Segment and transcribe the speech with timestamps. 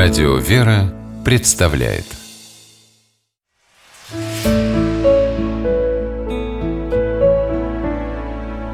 [0.00, 2.04] Радио «Вера» представляет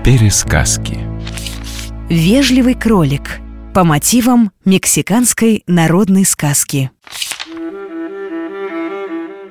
[0.05, 0.99] Пересказки
[2.11, 3.41] Вежливый кролик
[3.73, 6.91] по мотивам мексиканской народной сказки.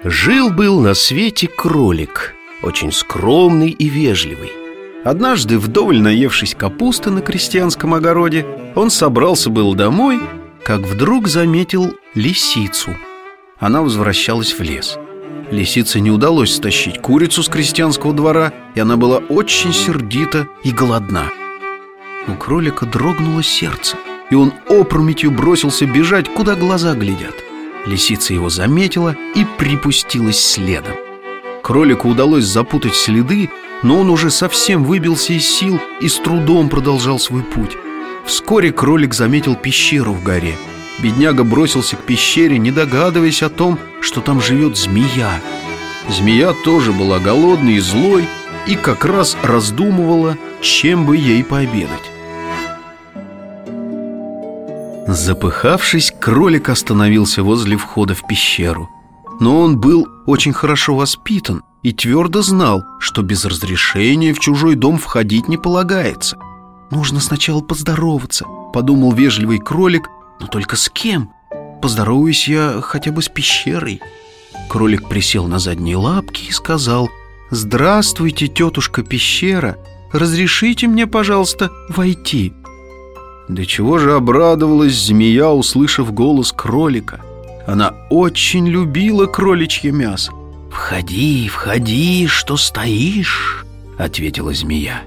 [0.03, 4.51] Жил-был на свете кролик, очень скромный и вежливый.
[5.03, 8.45] Однажды, вдоволь наевшись капусты на крестьянском огороде,
[8.75, 10.19] он собрался был домой,
[10.63, 12.91] как вдруг заметил лисицу.
[13.59, 14.97] Она возвращалась в лес.
[15.51, 21.29] Лисице не удалось стащить курицу с крестьянского двора, и она была очень сердита и голодна.
[22.27, 23.97] У кролика дрогнуло сердце,
[24.29, 27.35] и он опрометью бросился бежать, куда глаза глядят.
[27.85, 30.93] Лисица его заметила и припустилась следом.
[31.61, 33.49] Кролику удалось запутать следы,
[33.83, 37.77] но он уже совсем выбился из сил и с трудом продолжал свой путь.
[38.25, 40.55] Вскоре кролик заметил пещеру в горе.
[40.99, 45.41] Бедняга бросился к пещере, не догадываясь о том, что там живет змея.
[46.09, 48.27] Змея тоже была голодной и злой
[48.67, 52.11] и как раз раздумывала, чем бы ей пообедать.
[55.07, 58.89] Запыхавшись, кролик остановился возле входа в пещеру.
[59.39, 64.97] Но он был очень хорошо воспитан и твердо знал, что без разрешения в чужой дом
[64.97, 66.37] входить не полагается.
[66.93, 71.31] «Нужно сначала поздороваться»,— подумал вежливый кролик, «но только с кем?
[71.81, 73.99] Поздороваюсь я хотя бы с пещерой».
[74.69, 77.09] Кролик присел на задние лапки и сказал,
[77.49, 79.77] «Здравствуйте, тетушка пещера,
[80.11, 82.53] разрешите мне, пожалуйста, войти».
[83.49, 87.21] До чего же обрадовалась змея, услышав голос кролика.
[87.65, 90.31] Она очень любила кроличье мясо.
[90.71, 93.65] «Входи, входи, что стоишь?»—
[93.97, 95.01] ответила змея.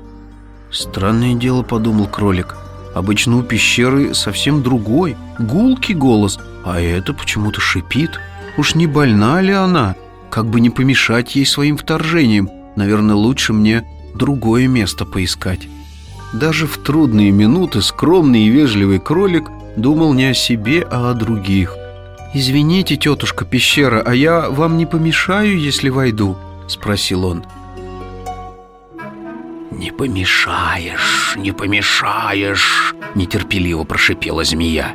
[0.70, 2.56] Странное дело, подумал кролик.
[2.94, 8.18] Обычно у пещеры совсем другой, гулкий голос, а это почему-то шипит.
[8.56, 9.96] Уж не больна ли она?
[10.30, 12.50] Как бы не помешать ей своим вторжением.
[12.74, 15.68] Наверное, лучше мне другое место поискать.
[16.32, 21.76] Даже в трудные минуты скромный и вежливый кролик думал не о себе, а о других.
[22.34, 27.44] «Извините, тетушка пещера, а я вам не помешаю, если войду?»— спросил он.
[29.76, 34.94] «Не помешаешь, не помешаешь!»— нетерпеливо прошипела змея.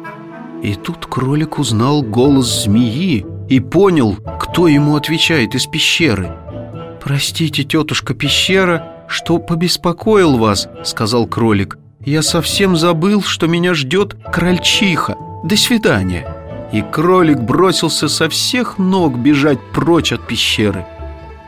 [0.64, 6.36] И тут кролик узнал голос змеи и понял, кто ему отвечает из пещеры.
[7.00, 11.78] «Простите, тетушка пещера, что побеспокоил вас»,— сказал кролик.
[12.04, 15.16] «Я совсем забыл, что меня ждет крольчиха.
[15.44, 16.26] До свидания».
[16.74, 20.88] И кролик бросился со всех ног бежать прочь от пещеры.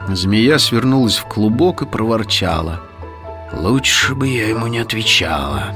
[0.07, 2.81] Змея свернулась в клубок и проворчала.
[3.53, 5.74] «Лучше бы я ему не отвечала.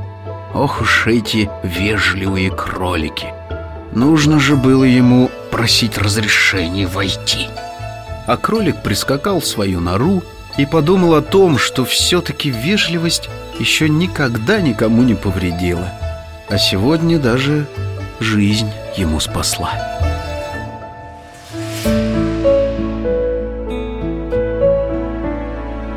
[0.53, 3.33] Ох уж эти вежливые кролики.
[3.93, 7.47] Нужно же было ему просить разрешения войти».
[8.25, 10.21] А кролик прискакал в свою нору
[10.57, 13.29] и подумал о том, что все-таки вежливость
[13.59, 15.89] еще никогда никому не повредила.
[16.49, 17.67] А сегодня даже
[18.19, 19.71] жизнь ему спасла.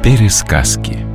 [0.03, 1.10] Пересказки